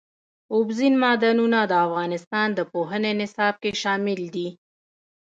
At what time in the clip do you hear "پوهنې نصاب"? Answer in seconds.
2.71-3.55